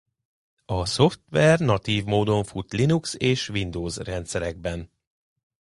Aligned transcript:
A 0.65 0.85
szoftver 0.85 1.59
natív 1.59 2.03
módon 2.03 2.43
fut 2.43 2.71
Linux 2.73 3.13
és 3.17 3.49
Windows 3.49 3.97
rendszerekben. 3.97 4.89